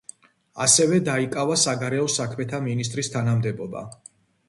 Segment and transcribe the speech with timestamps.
[0.65, 3.89] ასევე დაიკავა საგარეო საქმეთა მინისტრის თანამდებობა.